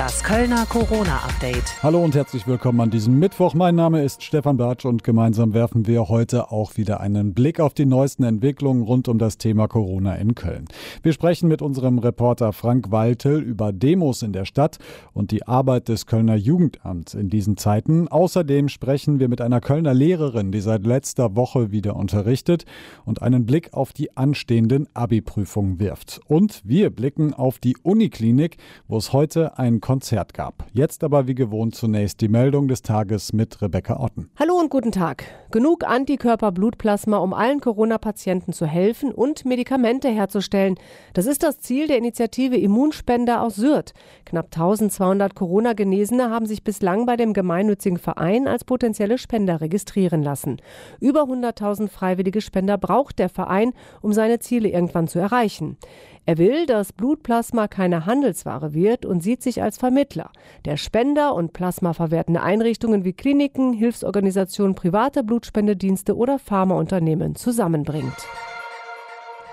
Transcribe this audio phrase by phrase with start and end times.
[0.00, 1.82] Das Kölner Corona-Update.
[1.82, 3.52] Hallo und herzlich willkommen an diesem Mittwoch.
[3.52, 7.74] Mein Name ist Stefan Bartsch und gemeinsam werfen wir heute auch wieder einen Blick auf
[7.74, 10.64] die neuesten Entwicklungen rund um das Thema Corona in Köln.
[11.02, 14.78] Wir sprechen mit unserem Reporter Frank Waltel über Demos in der Stadt
[15.12, 18.08] und die Arbeit des Kölner Jugendamts in diesen Zeiten.
[18.08, 22.64] Außerdem sprechen wir mit einer Kölner Lehrerin, die seit letzter Woche wieder unterrichtet
[23.04, 26.22] und einen Blick auf die anstehenden Abi-Prüfungen wirft.
[26.26, 28.56] Und wir blicken auf die Uniklinik,
[28.88, 30.66] wo es heute ein Konzert gab.
[30.72, 34.30] Jetzt aber wie gewohnt zunächst die Meldung des Tages mit Rebecca Otten.
[34.38, 35.24] Hallo und guten Tag.
[35.50, 40.76] Genug Antikörperblutplasma, um allen Corona-Patienten zu helfen und Medikamente herzustellen.
[41.12, 43.92] Das ist das Ziel der Initiative Immunspender aus Sürth.
[44.26, 50.58] Knapp 1200 Corona-Genesene haben sich bislang bei dem gemeinnützigen Verein als potenzielle Spender registrieren lassen.
[51.00, 53.72] Über 100.000 freiwillige Spender braucht der Verein,
[54.02, 55.78] um seine Ziele irgendwann zu erreichen.
[56.30, 60.30] Er will, dass Blutplasma keine Handelsware wird und sieht sich als Vermittler,
[60.64, 68.14] der Spender und plasmaverwertende Einrichtungen wie Kliniken, Hilfsorganisationen, private Blutspendedienste oder Pharmaunternehmen zusammenbringt.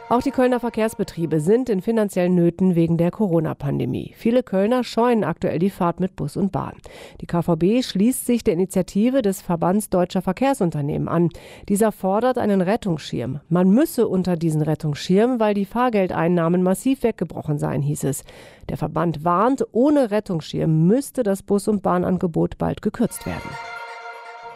[0.09, 4.13] Auch die Kölner Verkehrsbetriebe sind in finanziellen Nöten wegen der Corona-Pandemie.
[4.15, 6.75] Viele Kölner scheuen aktuell die Fahrt mit Bus und Bahn.
[7.19, 11.27] Die KVB schließt sich der Initiative des Verbands Deutscher Verkehrsunternehmen an.
[11.67, 13.41] Dieser fordert einen Rettungsschirm.
[13.49, 18.23] Man müsse unter diesen Rettungsschirm, weil die Fahrgeldeinnahmen massiv weggebrochen seien, hieß es.
[18.69, 23.49] Der Verband warnt, ohne Rettungsschirm müsste das Bus- und Bahnangebot bald gekürzt werden.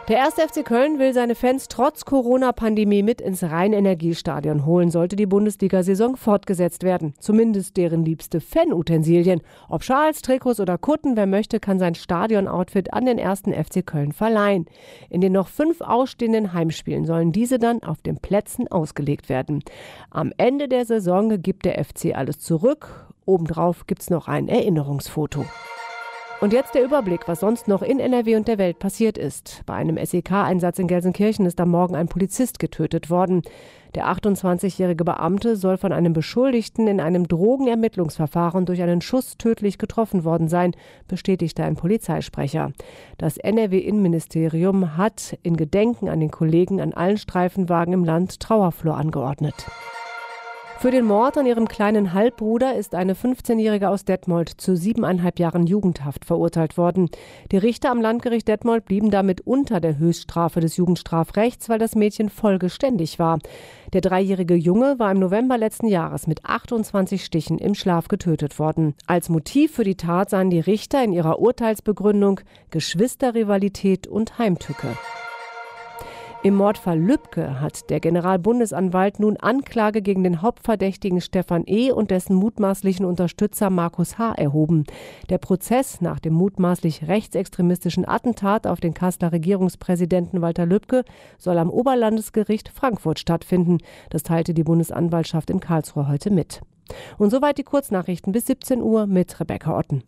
[0.07, 0.33] Der 1.
[0.33, 6.83] FC Köln will seine Fans trotz Corona-Pandemie mit ins Rheinenergiestadion holen, sollte die Bundesliga-Saison fortgesetzt
[6.83, 7.13] werden.
[7.19, 9.41] Zumindest deren liebste Fan-Utensilien.
[9.69, 13.43] Ob Schals, Trikots oder Kutten, wer möchte, kann sein Stadion-Outfit an den 1.
[13.53, 14.65] FC Köln verleihen.
[15.11, 19.63] In den noch fünf ausstehenden Heimspielen sollen diese dann auf den Plätzen ausgelegt werden.
[20.09, 23.05] Am Ende der Saison gibt der FC alles zurück.
[23.25, 25.45] Obendrauf gibt's noch ein Erinnerungsfoto.
[26.41, 29.61] Und jetzt der Überblick, was sonst noch in NRW und der Welt passiert ist.
[29.67, 33.43] Bei einem SEK-Einsatz in Gelsenkirchen ist am Morgen ein Polizist getötet worden.
[33.93, 40.23] Der 28-jährige Beamte soll von einem Beschuldigten in einem Drogenermittlungsverfahren durch einen Schuss tödlich getroffen
[40.23, 40.71] worden sein,
[41.07, 42.71] bestätigte ein Polizeisprecher.
[43.19, 49.67] Das NRW-Innenministerium hat in Gedenken an den Kollegen an allen Streifenwagen im Land Trauerflor angeordnet.
[50.81, 55.67] Für den Mord an ihrem kleinen Halbbruder ist eine 15-Jährige aus Detmold zu siebeneinhalb Jahren
[55.67, 57.11] Jugendhaft verurteilt worden.
[57.51, 62.29] Die Richter am Landgericht Detmold blieben damit unter der Höchststrafe des Jugendstrafrechts, weil das Mädchen
[62.29, 63.37] vollgeständig war.
[63.93, 68.95] Der dreijährige Junge war im November letzten Jahres mit 28 Stichen im Schlaf getötet worden.
[69.05, 72.39] Als Motiv für die Tat sahen die Richter in ihrer Urteilsbegründung
[72.71, 74.97] Geschwisterrivalität und Heimtücke.
[76.43, 81.91] Im Mordfall Lübcke hat der Generalbundesanwalt nun Anklage gegen den Hauptverdächtigen Stefan E.
[81.91, 84.33] und dessen mutmaßlichen Unterstützer Markus H.
[84.33, 84.85] erhoben.
[85.29, 91.03] Der Prozess nach dem mutmaßlich rechtsextremistischen Attentat auf den Kasseler Regierungspräsidenten Walter Lübcke
[91.37, 93.77] soll am Oberlandesgericht Frankfurt stattfinden.
[94.09, 96.61] Das teilte die Bundesanwaltschaft in Karlsruhe heute mit.
[97.19, 100.03] Und soweit die Kurznachrichten bis 17 Uhr mit Rebecca Otten.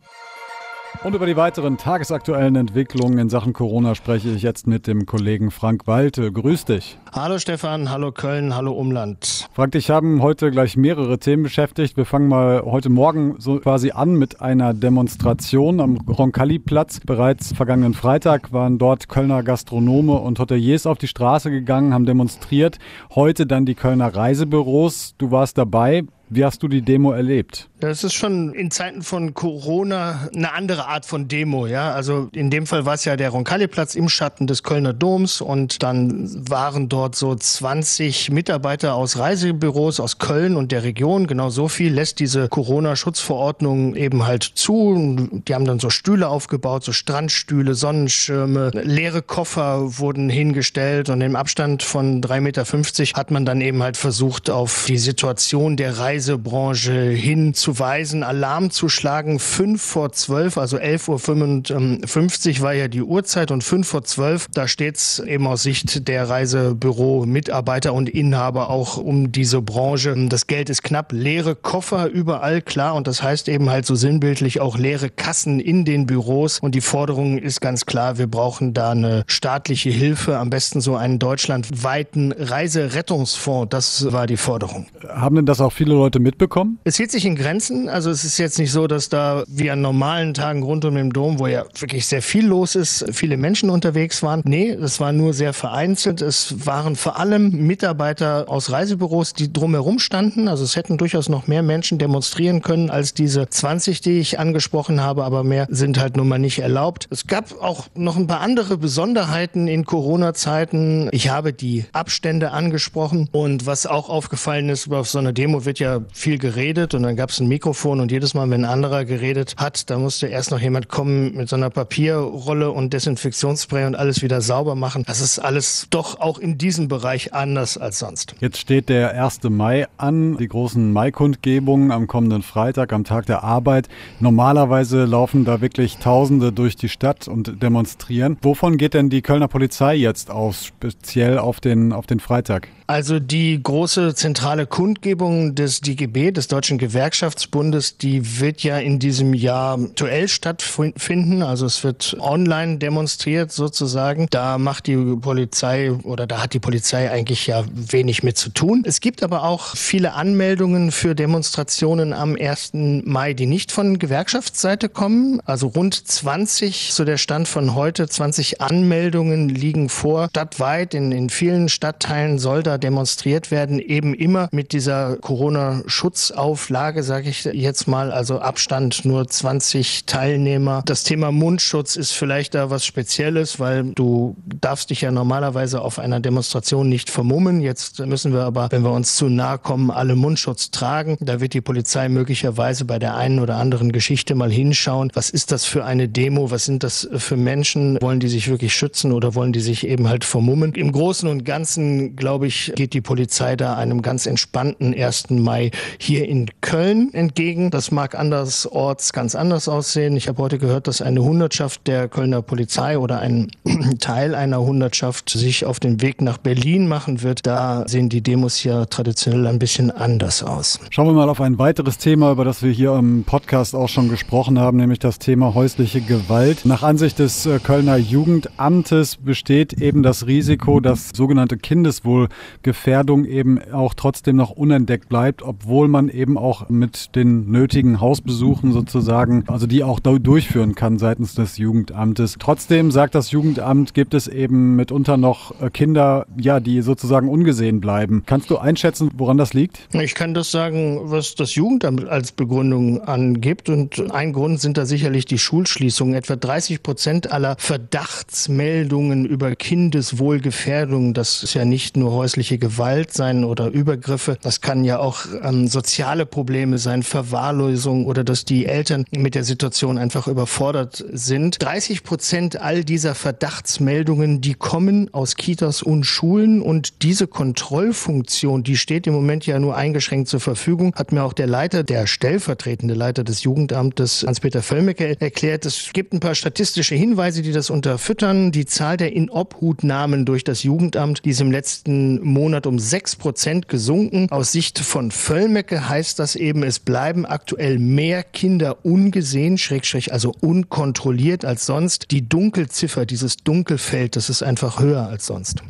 [1.02, 5.52] Und über die weiteren tagesaktuellen Entwicklungen in Sachen Corona spreche ich jetzt mit dem Kollegen
[5.52, 6.32] Frank Walte.
[6.32, 6.98] Grüß dich.
[7.12, 9.50] Hallo Stefan, hallo Köln, hallo Umland.
[9.54, 11.98] Frank, dich haben heute gleich mehrere Themen beschäftigt.
[11.98, 17.02] Wir fangen mal heute Morgen so quasi an mit einer Demonstration am Roncalli-Platz.
[17.02, 22.78] Bereits vergangenen Freitag waren dort Kölner Gastronome und Hoteliers auf die Straße gegangen, haben demonstriert.
[23.14, 25.16] Heute dann die Kölner Reisebüros.
[25.18, 26.04] Du warst dabei.
[26.30, 27.70] Wie hast du die Demo erlebt?
[27.80, 31.92] Das ist schon in Zeiten von Corona eine andere Art von Demo, ja.
[31.94, 35.84] Also in dem Fall war es ja der Roncalli-Platz im Schatten des Kölner Doms und
[35.84, 41.28] dann waren dort so 20 Mitarbeiter aus Reisebüros aus Köln und der Region.
[41.28, 45.30] Genau so viel lässt diese Corona-Schutzverordnung eben halt zu.
[45.46, 51.36] Die haben dann so Stühle aufgebaut, so Strandstühle, Sonnenschirme, leere Koffer wurden hingestellt und im
[51.36, 56.13] Abstand von 3,50 Meter hat man dann eben halt versucht, auf die Situation der Reise
[56.14, 59.40] Reisebranche hinzuweisen, Alarm zu schlagen.
[59.40, 64.68] Fünf vor zwölf, also 11.55 Uhr war ja die Uhrzeit und fünf vor zwölf, da
[64.68, 70.14] steht es eben aus Sicht der Reisebüro-Mitarbeiter und Inhaber auch um diese Branche.
[70.30, 72.94] Das Geld ist knapp, leere Koffer überall, klar.
[72.94, 76.60] Und das heißt eben halt so sinnbildlich auch leere Kassen in den Büros.
[76.60, 80.96] Und die Forderung ist ganz klar, wir brauchen da eine staatliche Hilfe, am besten so
[80.96, 83.70] einen deutschlandweiten Reiserettungsfonds.
[83.72, 84.86] Das war die Forderung.
[85.10, 86.80] Haben denn das auch viele Leute mitbekommen?
[86.84, 87.88] Es hielt sich in Grenzen.
[87.88, 91.12] Also es ist jetzt nicht so, dass da wie an normalen Tagen rund um den
[91.12, 94.42] Dom, wo ja wirklich sehr viel los ist, viele Menschen unterwegs waren.
[94.44, 96.22] Nee, es war nur sehr vereinzelt.
[96.22, 100.50] Es waren vor allem Mitarbeiter aus Reisebüros, die drumherum standen.
[100.50, 105.00] Also es hätten durchaus noch mehr Menschen demonstrieren können als diese 20, die ich angesprochen
[105.00, 107.08] habe, aber mehr sind halt nun mal nicht erlaubt.
[107.12, 111.08] Es gab auch noch ein paar andere Besonderheiten in Corona-Zeiten.
[111.14, 115.80] Ich habe die Abstände angesprochen und was auch aufgefallen ist, auf so einer Demo wird
[115.80, 119.06] ja viel geredet und dann gab es ein Mikrofon und jedes Mal, wenn ein anderer
[119.06, 123.96] geredet hat, da musste erst noch jemand kommen mit so einer Papierrolle und Desinfektionsspray und
[123.96, 125.04] alles wieder sauber machen.
[125.06, 128.36] Das ist alles doch auch in diesem Bereich anders als sonst.
[128.40, 129.44] Jetzt steht der 1.
[129.50, 133.88] Mai an, die großen Maikundgebungen am kommenden Freitag, am Tag der Arbeit.
[134.20, 138.38] Normalerweise laufen da wirklich Tausende durch die Stadt und demonstrieren.
[138.42, 142.68] Wovon geht denn die Kölner Polizei jetzt aus, speziell auf den, auf den Freitag?
[142.88, 149.34] Also die große zentrale Kundgebung des DGB, des Deutschen Gewerkschaftsbundes, die wird ja in diesem
[149.34, 151.44] Jahr aktuell stattfinden.
[151.44, 154.28] Also es wird online demonstriert sozusagen.
[154.30, 158.84] Da macht die Polizei oder da hat die Polizei eigentlich ja wenig mit zu tun.
[158.86, 162.72] Es gibt aber auch viele Anmeldungen für Demonstrationen am 1.
[162.74, 165.40] Mai, die nicht von Gewerkschaftsseite kommen.
[165.46, 170.28] Also rund 20, so der Stand von heute, 20 Anmeldungen liegen vor.
[170.30, 177.30] Stadtweit in, in vielen Stadtteilen soll da demonstriert werden, eben immer mit dieser Corona-Schutzauflage, sage
[177.30, 180.84] ich jetzt mal, also Abstand nur 20 Teilnehmer.
[180.86, 186.00] Das Thema Mundschutz ist vielleicht da was Spezielles, weil du darfst dich ja normalerweise auf
[186.00, 187.62] einer Demonstration nicht vermummen.
[187.62, 191.18] Jetzt müssen wir aber, wenn wir uns zu nahe kommen, alle Mundschutz tragen.
[191.22, 195.10] Da wird die Polizei möglicherweise bei der einen oder anderen Geschichte mal hinschauen.
[195.14, 196.52] Was ist das für eine Demo?
[196.52, 197.98] Was sind das für Menschen?
[198.02, 200.74] Wollen die sich wirklich schützen oder wollen die sich eben halt vermummen?
[200.74, 205.32] Im Großen und Ganzen, glaube ich, geht die Polizei da einem ganz entspannten 1.
[205.32, 207.72] Mai hier in Köln entgegen.
[207.72, 210.16] Das mag andersorts ganz anders aussehen.
[210.16, 213.52] Ich habe heute gehört, dass eine Hundertschaft der Kölner Polizei oder ein
[214.00, 217.46] Teil einer Hundertschaft sich auf den Weg nach Berlin machen wird.
[217.46, 220.80] Da sehen die Demos ja traditionell ein bisschen anders aus.
[220.90, 224.10] Schauen wir mal auf ein weiteres Thema, über das wir hier im Podcast auch schon
[224.10, 226.66] gesprochen haben, nämlich das Thema häusliche Gewalt.
[226.66, 232.30] Nach Ansicht des äh, Kölner Jugendamtes besteht eben das Risiko, dass sogenannte Kindeswohl
[232.64, 238.72] Gefährdung eben auch trotzdem noch unentdeckt bleibt, obwohl man eben auch mit den nötigen Hausbesuchen
[238.72, 242.38] sozusagen, also die auch durchführen kann seitens des Jugendamtes.
[242.40, 247.82] Trotzdem sagt das Jugendamt, gibt es eben mitunter noch äh, Kinder, ja, die sozusagen ungesehen
[247.82, 248.24] bleiben.
[248.26, 249.88] Kannst du einschätzen, woran das liegt?
[249.94, 253.70] Ich kann das sagen, was das Jugendamt als Begründung angibt.
[253.70, 256.16] Und ein Grund sind da sicherlich die Schulschließungen.
[256.16, 263.14] Etwa 30 Prozent aller Verdachtsmeldungen über Kindeswohlgefährdung, das ist ja nicht nur häusliche häusliche Gewalt
[263.14, 264.38] sein oder Übergriffe.
[264.42, 269.44] Das kann ja auch ähm, soziale Probleme sein, Verwahrlosung oder dass die Eltern mit der
[269.44, 271.62] Situation einfach überfordert sind.
[271.62, 278.78] 30 Prozent all dieser Verdachtsmeldungen, die kommen aus Kitas und Schulen und diese Kontrollfunktion, die
[278.78, 282.94] steht im Moment ja nur eingeschränkt zur Verfügung, hat mir auch der Leiter, der stellvertretende
[282.94, 285.66] Leiter des Jugendamtes, Hans-Peter Völlmecke, erklärt.
[285.66, 288.52] Es gibt ein paar statistische Hinweise, die das unterfüttern.
[288.52, 293.70] Die Zahl der Inobhutnahmen durch das Jugendamt, die ist im letzten Monat um 6 Prozent
[293.70, 294.28] gesunken.
[294.30, 300.34] Aus Sicht von Völlmecke heißt das eben, es bleiben aktuell mehr Kinder ungesehen, schrägstrich also
[300.42, 302.12] unkontrolliert als sonst.
[302.12, 305.64] Die Dunkelziffer, dieses Dunkelfeld, das ist einfach höher als sonst.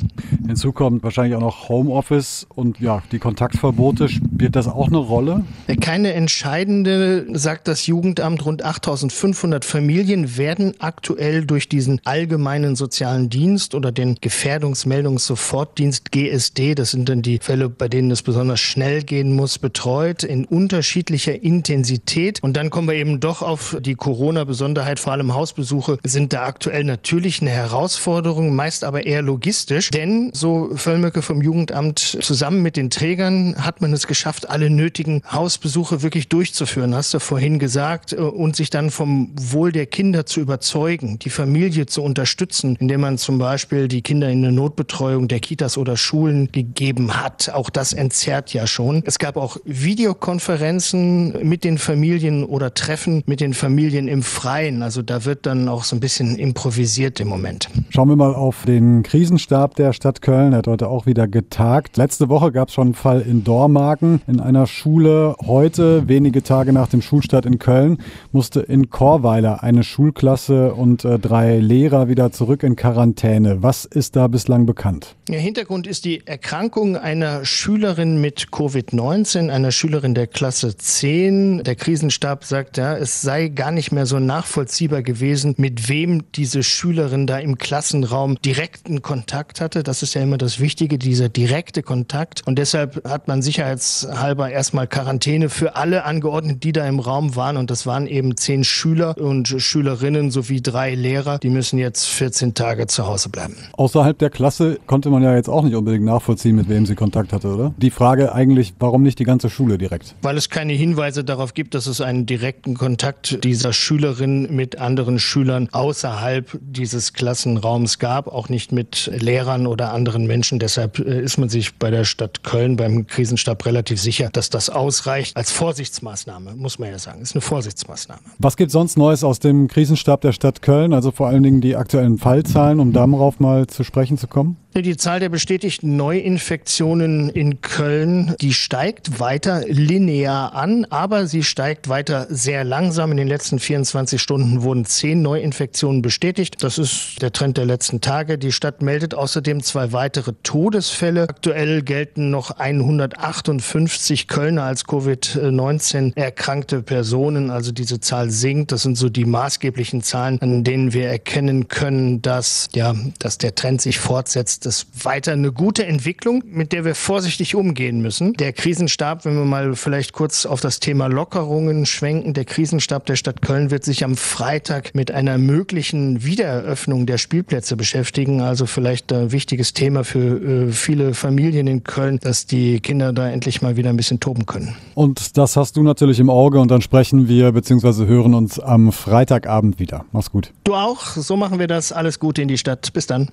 [0.46, 4.08] Hinzu kommt wahrscheinlich auch noch Homeoffice und ja, die Kontaktverbote.
[4.08, 5.44] Spielt das auch eine Rolle?
[5.80, 8.44] Keine entscheidende, sagt das Jugendamt.
[8.44, 16.92] Rund 8500 Familien werden aktuell durch diesen allgemeinen sozialen Dienst oder den Gefährdungsmeldungssofortdienst GSD Das
[16.92, 22.42] sind dann die Fälle, bei denen es besonders schnell gehen muss, betreut in unterschiedlicher Intensität.
[22.42, 26.84] Und dann kommen wir eben doch auf die Corona-Besonderheit, vor allem Hausbesuche sind da aktuell
[26.84, 29.90] natürlich eine Herausforderung, meist aber eher logistisch.
[29.90, 35.22] Denn, so Völlmöcke vom Jugendamt, zusammen mit den Trägern hat man es geschafft, alle nötigen
[35.30, 40.24] Hausbesuche wirklich durchzuführen, hast du vorhin gesagt, äh, und sich dann vom Wohl der Kinder
[40.24, 45.28] zu überzeugen, die Familie zu unterstützen, indem man zum Beispiel die Kinder in eine Notbetreuung
[45.28, 47.50] der Kitas oder Schulen gegeben hat.
[47.52, 49.02] Auch das entzerrt ja schon.
[49.06, 54.82] Es gab auch Videokonferenzen mit den Familien oder Treffen mit den Familien im Freien.
[54.82, 57.68] Also da wird dann auch so ein bisschen improvisiert im Moment.
[57.90, 60.52] Schauen wir mal auf den Krisenstab der Stadt Köln.
[60.52, 61.96] Er hat heute auch wieder getagt.
[61.96, 65.36] Letzte Woche gab es schon einen Fall in Dormagen in einer Schule.
[65.46, 67.98] Heute, wenige Tage nach dem Schulstart in Köln,
[68.32, 73.62] musste in Chorweiler eine Schulklasse und äh, drei Lehrer wieder zurück in Quarantäne.
[73.62, 75.16] Was ist da bislang bekannt?
[75.28, 81.62] Der Hintergrund ist die Erkrankung einer Schülerin mit Covid-19, einer Schülerin der Klasse 10.
[81.62, 86.64] Der Krisenstab sagt, ja, es sei gar nicht mehr so nachvollziehbar gewesen, mit wem diese
[86.64, 89.84] Schülerin da im Klassenraum direkten Kontakt hatte.
[89.84, 92.42] Das ist ja immer das Wichtige, dieser direkte Kontakt.
[92.46, 97.56] Und deshalb hat man sicherheitshalber erstmal Quarantäne für alle angeordnet, die da im Raum waren.
[97.56, 101.38] Und das waren eben zehn Schüler und Schülerinnen sowie drei Lehrer.
[101.38, 103.54] Die müssen jetzt 14 Tage zu Hause bleiben.
[103.74, 107.32] Außerhalb der Klasse konnte man ja jetzt auch nicht unbedingt nachvollziehen, mit wem sie Kontakt
[107.32, 107.74] hatte, oder?
[107.76, 110.14] Die Frage eigentlich, warum nicht die ganze Schule direkt?
[110.22, 115.18] Weil es keine Hinweise darauf gibt, dass es einen direkten Kontakt dieser Schülerin mit anderen
[115.18, 120.58] Schülern außerhalb dieses Klassenraums gab, auch nicht mit Lehrern oder anderen Menschen.
[120.58, 124.70] Deshalb äh, ist man sich bei der Stadt Köln beim Krisenstab relativ sicher, dass das
[124.70, 127.20] ausreicht als Vorsichtsmaßnahme, muss man ja sagen.
[127.20, 128.20] Ist eine Vorsichtsmaßnahme.
[128.38, 130.92] Was gibt sonst Neues aus dem Krisenstab der Stadt Köln?
[130.92, 134.56] Also vor allen Dingen die aktuellen Fallzahlen, um darauf mal zu sprechen zu kommen?
[134.76, 141.88] Die Zahl der bestätigten Neuinfektionen in Köln, die steigt weiter linear an, aber sie steigt
[141.88, 143.12] weiter sehr langsam.
[143.12, 146.62] In den letzten 24 Stunden wurden zehn Neuinfektionen bestätigt.
[146.64, 148.36] Das ist der Trend der letzten Tage.
[148.36, 151.28] Die Stadt meldet außerdem zwei weitere Todesfälle.
[151.28, 157.50] Aktuell gelten noch 158 Kölner als Covid-19 erkrankte Personen.
[157.50, 158.72] Also diese Zahl sinkt.
[158.72, 163.54] Das sind so die maßgeblichen Zahlen, an denen wir erkennen können, dass, ja, dass der
[163.54, 168.32] Trend sich fortsetzt ist es weiter eine gute Entwicklung, mit der wir vorsichtig umgehen müssen.
[168.34, 173.16] Der Krisenstab, wenn wir mal vielleicht kurz auf das Thema Lockerungen schwenken, der Krisenstab der
[173.16, 178.40] Stadt Köln wird sich am Freitag mit einer möglichen Wiedereröffnung der Spielplätze beschäftigen.
[178.40, 183.28] Also vielleicht ein wichtiges Thema für äh, viele Familien in Köln, dass die Kinder da
[183.28, 184.74] endlich mal wieder ein bisschen toben können.
[184.94, 188.06] Und das hast du natürlich im Auge und dann sprechen wir bzw.
[188.06, 190.04] hören uns am Freitagabend wieder.
[190.12, 190.52] Mach's gut.
[190.64, 191.04] Du auch.
[191.06, 191.92] So machen wir das.
[191.92, 192.92] Alles Gute in die Stadt.
[192.92, 193.28] Bis dann.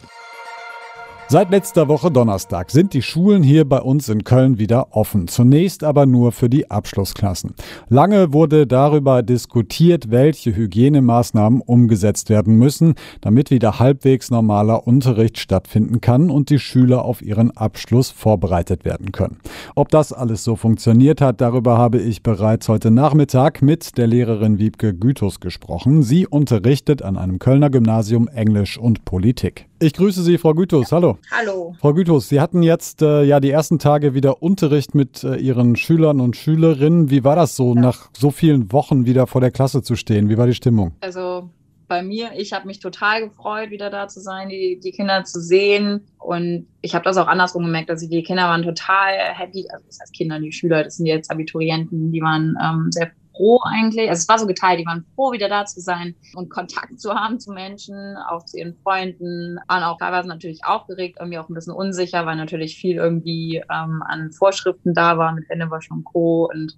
[1.32, 5.30] Seit letzter Woche Donnerstag sind die Schulen hier bei uns in Köln wieder offen.
[5.30, 7.54] Zunächst aber nur für die Abschlussklassen.
[7.88, 16.02] Lange wurde darüber diskutiert, welche Hygienemaßnahmen umgesetzt werden müssen, damit wieder halbwegs normaler Unterricht stattfinden
[16.02, 19.38] kann und die Schüler auf ihren Abschluss vorbereitet werden können.
[19.74, 24.60] Ob das alles so funktioniert hat, darüber habe ich bereits heute Nachmittag mit der Lehrerin
[24.60, 26.04] Wiebke Gütus gesprochen.
[26.04, 29.70] Sie unterrichtet an einem Kölner Gymnasium Englisch und Politik.
[29.80, 30.92] Ich grüße Sie, Frau Gütus.
[30.92, 31.18] Hallo.
[31.30, 31.75] Hallo.
[31.80, 35.75] Frau Gütus, Sie hatten jetzt äh, ja die ersten Tage wieder Unterricht mit äh, Ihren
[35.75, 37.10] Schülern und Schülerinnen.
[37.10, 37.82] Wie war das so, ja.
[37.82, 40.30] nach so vielen Wochen wieder vor der Klasse zu stehen?
[40.30, 40.94] Wie war die Stimmung?
[41.01, 41.50] Also
[41.92, 45.42] bei mir, ich habe mich total gefreut, wieder da zu sein, die, die Kinder zu
[45.42, 46.08] sehen.
[46.20, 49.68] Und ich habe das auch andersrum gemerkt, dass die Kinder waren total happy.
[49.70, 53.60] Also das heißt Kinder, die Schüler, das sind jetzt Abiturienten, die waren ähm, sehr froh
[53.63, 54.10] eigentlich.
[54.10, 57.13] Also es war so geteilt, die waren froh, wieder da zu sein und Kontakt zu
[57.13, 61.53] haben zu Menschen, auch zu ihren Freunden, waren auch teilweise natürlich aufgeregt, irgendwie auch ein
[61.53, 66.50] bisschen unsicher, weil natürlich viel irgendwie ähm, an Vorschriften da war mit Händewaschen und Co.
[66.53, 66.77] und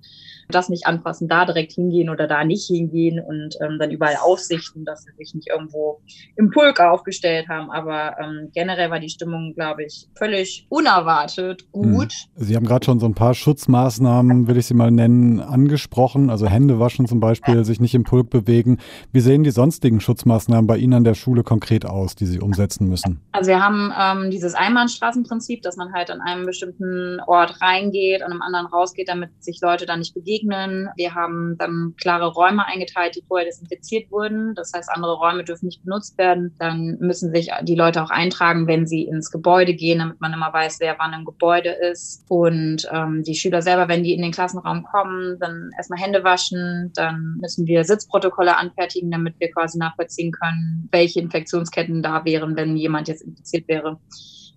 [0.49, 4.85] das nicht anfassen, da direkt hingehen oder da nicht hingehen und ähm, dann überall Aufsichten,
[4.85, 6.01] dass sie sich nicht irgendwo
[6.35, 7.71] im Pulk aufgestellt haben.
[7.71, 12.13] Aber ähm, generell war die Stimmung, glaube ich, völlig unerwartet gut.
[12.35, 12.45] Hm.
[12.45, 16.29] Sie haben gerade schon so ein paar Schutzmaßnahmen, will ich sie mal nennen, angesprochen.
[16.29, 18.77] Also Hände waschen zum Beispiel, sich nicht im Pulk bewegen.
[19.11, 22.87] Wie sehen die sonstigen Schutzmaßnahmen bei Ihnen an der Schule konkret aus, die Sie umsetzen
[22.87, 23.19] müssen?
[23.31, 28.31] Also wir haben ähm, dieses Einbahnstraßenprinzip, dass man halt an einem bestimmten Ort reingeht, an
[28.31, 30.89] einem anderen rausgeht, damit sich Leute da nicht begegnen.
[30.95, 34.53] Wir haben dann klare Räume eingeteilt, die vorher desinfiziert wurden.
[34.55, 36.53] Das heißt, andere Räume dürfen nicht benutzt werden.
[36.59, 40.53] Dann müssen sich die Leute auch eintragen, wenn sie ins Gebäude gehen, damit man immer
[40.53, 42.23] weiß, wer wann im Gebäude ist.
[42.29, 46.32] Und ähm, die Schüler selber, wenn die in den Klassenraum kommen, dann erstmal Hände waschen
[46.33, 46.91] waschen.
[46.95, 52.75] Dann müssen wir Sitzprotokolle anfertigen, damit wir quasi nachvollziehen können, welche Infektionsketten da wären, wenn
[52.75, 53.99] jemand jetzt infiziert wäre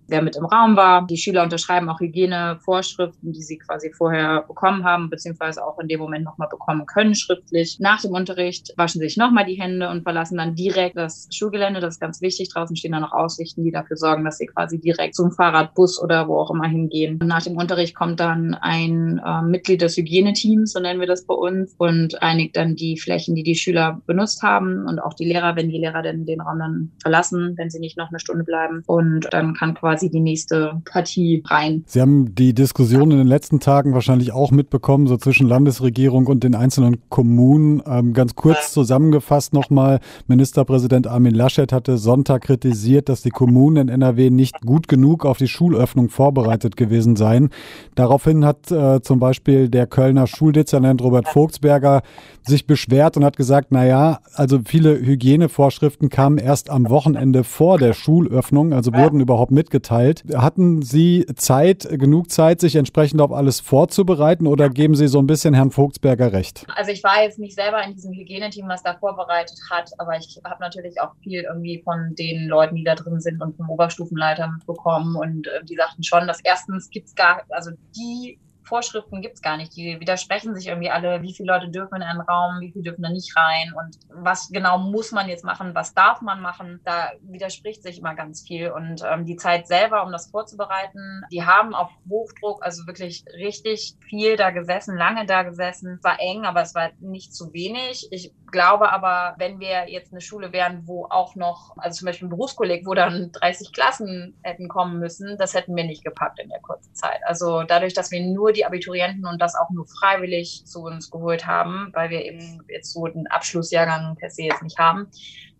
[0.07, 1.05] wer mit im Raum war.
[1.07, 5.99] Die Schüler unterschreiben auch Hygienevorschriften, die sie quasi vorher bekommen haben, beziehungsweise auch in dem
[5.99, 7.77] Moment nochmal bekommen können, schriftlich.
[7.79, 11.79] Nach dem Unterricht waschen sich nochmal die Hände und verlassen dann direkt das Schulgelände.
[11.79, 12.49] Das ist ganz wichtig.
[12.49, 16.27] Draußen stehen dann noch Aussichten, die dafür sorgen, dass sie quasi direkt zum Fahrradbus oder
[16.27, 17.19] wo auch immer hingehen.
[17.21, 21.25] Und nach dem Unterricht kommt dann ein äh, Mitglied des Hygieneteams, so nennen wir das
[21.25, 25.25] bei uns, und einigt dann die Flächen, die die Schüler benutzt haben und auch die
[25.25, 28.43] Lehrer, wenn die Lehrer denn den Raum dann verlassen, wenn sie nicht noch eine Stunde
[28.43, 28.83] bleiben.
[28.85, 31.83] Und dann kann quasi quasi die nächste Partie rein.
[31.87, 36.43] Sie haben die Diskussion in den letzten Tagen wahrscheinlich auch mitbekommen, so zwischen Landesregierung und
[36.43, 37.81] den einzelnen Kommunen.
[37.87, 43.89] Ähm, ganz kurz zusammengefasst nochmal, Ministerpräsident Armin Laschet hatte Sonntag kritisiert, dass die Kommunen in
[43.89, 47.49] NRW nicht gut genug auf die Schulöffnung vorbereitet gewesen seien.
[47.95, 52.03] Daraufhin hat äh, zum Beispiel der Kölner Schuldezernent Robert Vogtsberger
[52.43, 57.77] sich beschwert und hat gesagt, na ja, also viele Hygienevorschriften kamen erst am Wochenende vor
[57.77, 59.86] der Schulöffnung, also wurden überhaupt mitgeteilt.
[59.91, 65.27] Hatten Sie Zeit, genug Zeit, sich entsprechend auf alles vorzubereiten oder geben Sie so ein
[65.27, 66.65] bisschen Herrn Vogtsberger recht?
[66.75, 70.39] Also ich war jetzt nicht selber in diesem Hygieneteam, was da vorbereitet hat, aber ich
[70.43, 74.47] habe natürlich auch viel irgendwie von den Leuten, die da drin sind und vom Oberstufenleiter
[74.47, 79.35] mitbekommen und äh, die sagten schon, dass erstens gibt es gar, also die Vorschriften gibt
[79.35, 79.75] es gar nicht.
[79.75, 81.21] Die widersprechen sich irgendwie alle.
[81.21, 84.49] Wie viele Leute dürfen in einen Raum, wie viele dürfen da nicht rein und was
[84.49, 86.81] genau muss man jetzt machen, was darf man machen.
[86.83, 88.71] Da widerspricht sich immer ganz viel.
[88.71, 93.95] Und ähm, die Zeit selber, um das vorzubereiten, die haben auf Hochdruck, also wirklich richtig
[94.07, 95.95] viel da gesessen, lange da gesessen.
[95.97, 98.07] Es war eng, aber es war nicht zu wenig.
[98.11, 102.27] Ich glaube aber, wenn wir jetzt eine Schule wären, wo auch noch, also zum Beispiel
[102.27, 106.49] ein Berufskolleg, wo dann 30 Klassen hätten kommen müssen, das hätten wir nicht gepackt in
[106.49, 107.19] der kurzen Zeit.
[107.25, 111.45] Also dadurch, dass wir nur die Abiturienten und das auch nur freiwillig zu uns geholt
[111.45, 115.07] haben, weil wir eben jetzt so den Abschlussjahrgang per se jetzt nicht haben,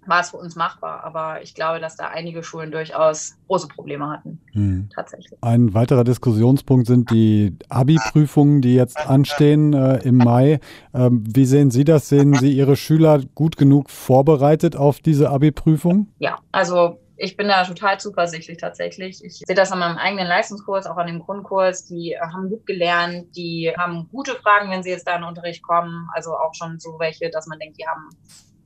[0.07, 1.03] war es für uns machbar.
[1.03, 4.39] Aber ich glaube, dass da einige Schulen durchaus große Probleme hatten.
[4.53, 4.89] Hm.
[4.93, 5.37] Tatsächlich.
[5.41, 10.59] Ein weiterer Diskussionspunkt sind die Abi-Prüfungen, die jetzt anstehen äh, im Mai.
[10.93, 12.09] Ähm, wie sehen Sie das?
[12.09, 16.07] Sehen Sie Ihre Schüler gut genug vorbereitet auf diese Abi-Prüfung?
[16.19, 19.23] Ja, also ich bin da total zuversichtlich tatsächlich.
[19.23, 21.85] Ich sehe das an meinem eigenen Leistungskurs, auch an dem Grundkurs.
[21.85, 25.63] Die haben gut gelernt, die haben gute Fragen, wenn sie jetzt da in den Unterricht
[25.63, 26.07] kommen.
[26.13, 28.09] Also auch schon so welche, dass man denkt, die haben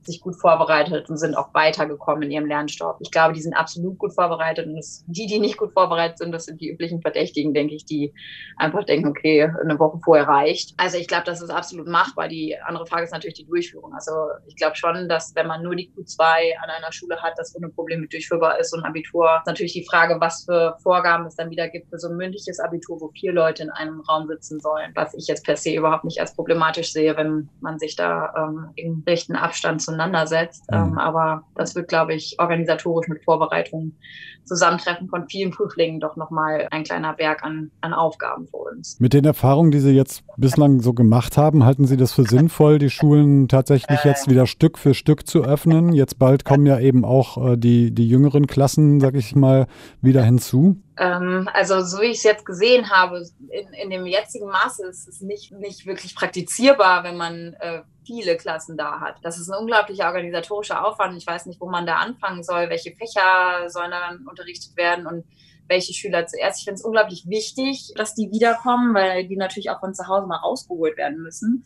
[0.06, 2.96] sich gut vorbereitet und sind auch weitergekommen in ihrem Lernstoff.
[3.00, 6.46] Ich glaube, die sind absolut gut vorbereitet und die, die nicht gut vorbereitet sind, das
[6.46, 8.12] sind die üblichen Verdächtigen, denke ich, die
[8.56, 10.74] einfach denken, okay, eine Woche vorher reicht.
[10.76, 12.28] Also ich glaube, das ist absolut machbar.
[12.28, 13.94] Die andere Frage ist natürlich die Durchführung.
[13.94, 14.12] Also
[14.46, 16.22] ich glaube schon, dass wenn man nur die Q2
[16.62, 19.38] an einer Schule hat, das ohne Probleme durchführbar ist und Abitur.
[19.38, 22.60] Ist natürlich die Frage, was für Vorgaben es dann wieder gibt für so ein mündliches
[22.60, 26.04] Abitur, wo vier Leute in einem Raum sitzen sollen, was ich jetzt per se überhaupt
[26.04, 29.91] nicht als problematisch sehe, wenn man sich da ähm, in rechten Abstand zueinander
[30.26, 30.70] setzt.
[30.70, 30.76] Mhm.
[30.76, 33.96] Ähm, aber das wird, glaube ich, organisatorisch mit Vorbereitungen
[34.44, 38.98] Zusammentreffen von vielen Prüflingen doch nochmal ein kleiner Berg an, an Aufgaben für uns.
[38.98, 42.78] Mit den Erfahrungen, die Sie jetzt bislang so gemacht haben, halten Sie das für sinnvoll,
[42.78, 45.92] die Schulen tatsächlich jetzt wieder Stück für Stück zu öffnen?
[45.92, 49.66] Jetzt bald kommen ja eben auch äh, die, die jüngeren Klassen, sag ich mal,
[50.00, 50.76] wieder hinzu.
[51.02, 55.08] Ähm, also so wie ich es jetzt gesehen habe, in, in dem jetzigen Maße ist
[55.08, 59.16] es nicht, nicht wirklich praktizierbar, wenn man äh, viele Klassen da hat.
[59.22, 61.16] Das ist ein unglaublicher organisatorischer Aufwand.
[61.16, 65.24] Ich weiß nicht, wo man da anfangen soll, welche Fächer sollen dann unterrichtet werden und
[65.68, 66.58] welche Schüler zuerst.
[66.58, 70.26] Ich finde es unglaublich wichtig, dass die wiederkommen, weil die natürlich auch von zu Hause
[70.26, 71.64] mal rausgeholt werden müssen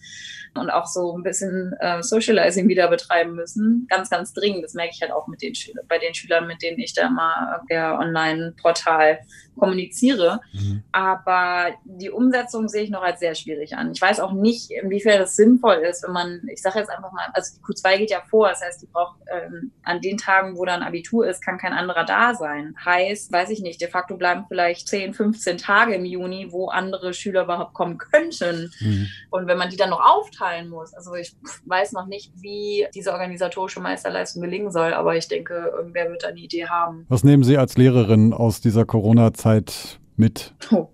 [0.55, 3.87] und auch so ein bisschen äh, Socializing wieder betreiben müssen.
[3.89, 4.65] Ganz, ganz dringend.
[4.65, 7.11] Das merke ich halt auch mit den Schülern, bei den Schülern, mit denen ich da
[7.11, 9.21] mal per Online-Portal
[9.57, 10.41] kommuniziere.
[10.53, 10.83] Mhm.
[10.93, 13.93] Aber die Umsetzung sehe ich noch als sehr schwierig an.
[13.93, 17.27] Ich weiß auch nicht, inwiefern das sinnvoll ist, wenn man, ich sage jetzt einfach mal,
[17.33, 20.65] also die Q2 geht ja vor, das heißt, die braucht ähm, an den Tagen, wo
[20.65, 22.75] dann Abitur ist, kann kein anderer da sein.
[22.85, 27.15] Heißt, weiß ich nicht, de facto bleiben vielleicht 10, 15 Tage im Juni, wo andere
[27.15, 28.73] Schüler überhaupt kommen könnten.
[28.81, 29.07] Mhm.
[29.31, 33.13] Und wenn man die dann noch aufteilen muss, also ich weiß noch nicht, wie diese
[33.13, 37.07] organisatorische Meisterleistung gelingen soll, aber ich denke, irgendwer wird eine Idee haben.
[37.09, 40.55] Was nehmen Sie als Lehrerin aus dieser Corona-Zeit mit?
[40.73, 40.89] Oh,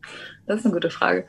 [0.46, 1.26] das ist eine gute Frage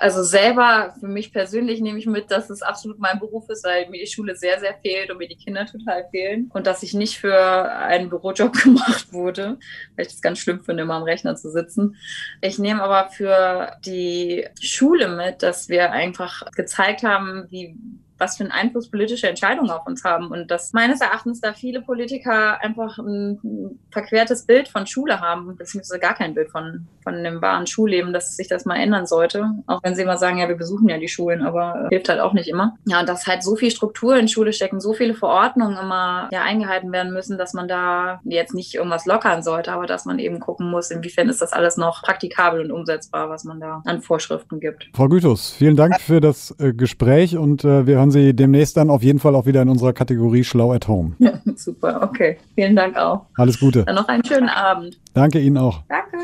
[0.00, 3.88] also selber für mich persönlich nehme ich mit, dass es absolut mein Beruf ist, weil
[3.90, 6.94] mir die Schule sehr, sehr fehlt und mir die Kinder total fehlen und dass ich
[6.94, 9.58] nicht für einen Bürojob gemacht wurde,
[9.96, 11.96] weil ich das ganz schlimm finde, immer am Rechner zu sitzen.
[12.40, 17.76] Ich nehme aber für die Schule mit, dass wir einfach gezeigt haben, wie
[18.20, 20.28] was für einen Einfluss politische Entscheidungen auf uns haben.
[20.28, 25.98] Und dass meines Erachtens da viele Politiker einfach ein verquertes Bild von Schule haben, beziehungsweise
[25.98, 29.50] gar kein Bild von, von einem wahren Schulleben, dass sich das mal ändern sollte.
[29.66, 32.34] Auch wenn sie immer sagen, ja, wir besuchen ja die Schulen, aber hilft halt auch
[32.34, 32.76] nicht immer.
[32.84, 36.42] Ja, und dass halt so viel Struktur in Schule stecken, so viele Verordnungen immer ja,
[36.42, 40.40] eingehalten werden müssen, dass man da jetzt nicht irgendwas lockern sollte, aber dass man eben
[40.40, 44.60] gucken muss, inwiefern ist das alles noch praktikabel und umsetzbar, was man da an Vorschriften
[44.60, 44.90] gibt.
[44.94, 48.76] Frau Gütus, vielen Dank für das äh, Gespräch und äh, wir hören hören Sie demnächst
[48.76, 51.12] dann auf jeden Fall auch wieder in unserer Kategorie Schlau at Home.
[51.18, 52.36] Ja, super, okay.
[52.54, 53.22] Vielen Dank auch.
[53.36, 53.84] Alles Gute.
[53.84, 54.98] Dann noch einen schönen Abend.
[55.14, 55.82] Danke Ihnen auch.
[55.88, 56.18] Danke.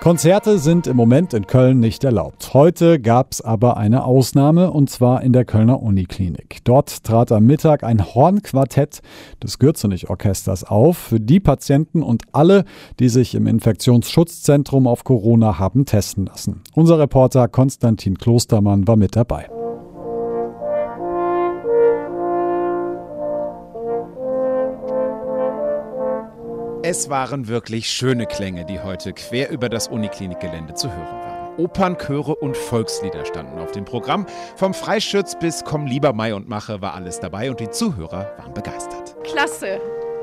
[0.00, 2.54] Konzerte sind im Moment in Köln nicht erlaubt.
[2.54, 6.58] Heute gab es aber eine Ausnahme und zwar in der Kölner Uniklinik.
[6.64, 9.00] Dort trat am Mittag ein Hornquartett
[9.40, 12.64] des Gürzenich-Orchesters auf für die Patienten und alle,
[12.98, 16.62] die sich im Infektionsschutzzentrum auf Corona haben testen lassen.
[16.74, 19.48] Unser Reporter Konstantin Klostermann war mit dabei.
[26.84, 31.56] Es waren wirklich schöne Klänge, die heute quer über das Uniklinikgelände zu hören waren.
[31.56, 34.26] Opern, Chöre und Volkslieder standen auf dem Programm.
[34.56, 38.52] Vom Freischütz bis Komm lieber Mai und Mache war alles dabei und die Zuhörer waren
[38.52, 39.14] begeistert.
[39.22, 39.80] Klasse.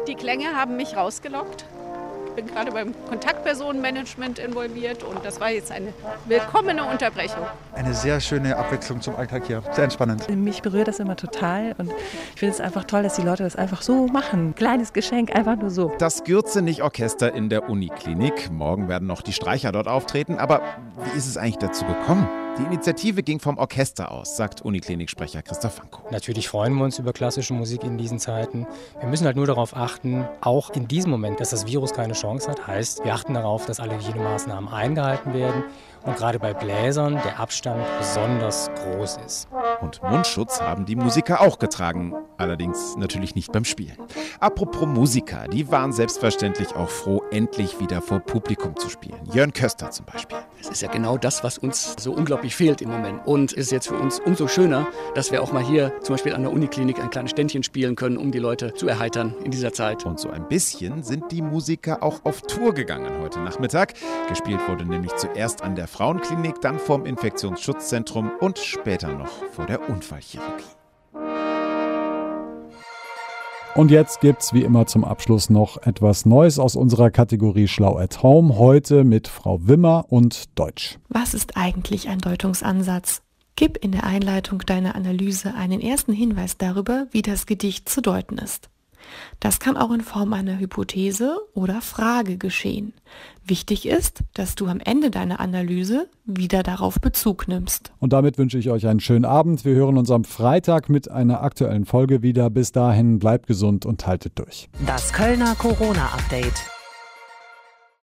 [0.09, 1.65] Die Klänge haben mich rausgelockt
[2.35, 5.93] bin gerade beim Kontaktpersonenmanagement involviert und das war jetzt eine
[6.25, 7.43] willkommene Unterbrechung.
[7.73, 9.61] Eine sehr schöne Abwechslung zum Alltag hier.
[9.71, 10.29] Sehr entspannend.
[10.29, 11.91] Mich berührt das immer total und
[12.33, 14.55] ich finde es einfach toll, dass die Leute das einfach so machen.
[14.55, 15.91] Kleines Geschenk, einfach nur so.
[15.97, 18.51] Das Gürzenich-Orchester in der Uniklinik.
[18.51, 20.37] Morgen werden noch die Streicher dort auftreten.
[20.37, 20.61] Aber
[21.03, 22.27] wie ist es eigentlich dazu gekommen?
[22.59, 26.01] Die Initiative ging vom Orchester aus, sagt Uniklinik-Sprecher Christoph Fanko.
[26.11, 28.67] Natürlich freuen wir uns über klassische Musik in diesen Zeiten.
[28.99, 32.51] Wir müssen halt nur darauf achten, auch in diesem Moment, dass das Virus keine Chance
[32.51, 32.67] hat.
[32.67, 35.63] Heißt, wir achten darauf, dass alle Hygienemaßnahmen eingehalten werden
[36.05, 39.47] und gerade bei Bläsern der Abstand besonders groß ist.
[39.81, 43.97] Und Mundschutz haben die Musiker auch getragen, allerdings natürlich nicht beim Spielen.
[44.39, 49.19] Apropos Musiker, die waren selbstverständlich auch froh, endlich wieder vor Publikum zu spielen.
[49.31, 50.37] Jörn Köster zum Beispiel.
[50.59, 53.25] Es ist ja genau das, was uns so unglaublich fehlt im Moment.
[53.25, 56.33] Und es ist jetzt für uns umso schöner, dass wir auch mal hier zum Beispiel
[56.33, 59.73] an der Uniklinik ein kleines Ständchen spielen können, um die Leute zu erheitern in dieser
[59.73, 60.05] Zeit.
[60.05, 63.93] Und so ein bisschen sind die Musiker auch auf Tour gegangen heute Nachmittag.
[64.27, 69.89] Gespielt wurde nämlich zuerst an der Frauenklinik, dann vorm Infektionsschutzzentrum und später noch vor der
[69.89, 70.78] Unfallchirurgie.
[73.75, 78.23] Und jetzt gibt's wie immer zum Abschluss noch etwas Neues aus unserer Kategorie Schlau at
[78.23, 78.57] Home.
[78.57, 80.97] Heute mit Frau Wimmer und Deutsch.
[81.07, 83.21] Was ist eigentlich ein Deutungsansatz?
[83.55, 88.37] Gib in der Einleitung deiner Analyse einen ersten Hinweis darüber, wie das Gedicht zu deuten
[88.37, 88.69] ist.
[89.39, 92.93] Das kann auch in Form einer Hypothese oder Frage geschehen.
[93.45, 97.91] Wichtig ist, dass du am Ende deiner Analyse wieder darauf Bezug nimmst.
[97.99, 99.65] Und damit wünsche ich euch einen schönen Abend.
[99.65, 102.49] Wir hören uns am Freitag mit einer aktuellen Folge wieder.
[102.49, 104.69] Bis dahin bleibt gesund und haltet durch.
[104.85, 106.78] Das Kölner Corona-Update.